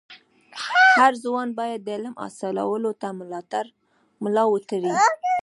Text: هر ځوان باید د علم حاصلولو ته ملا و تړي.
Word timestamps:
هر 0.95 1.11
ځوان 1.23 1.47
باید 1.59 1.79
د 1.83 1.87
علم 1.95 2.13
حاصلولو 2.21 2.91
ته 3.01 3.07
ملا 4.23 4.43
و 4.47 4.55
تړي. 4.69 4.93